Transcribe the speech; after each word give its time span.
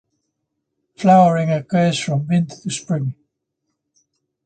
Flowering 0.97 1.51
occurs 1.51 1.99
from 1.99 2.25
winter 2.27 2.55
to 2.59 2.71
spring. 2.71 3.13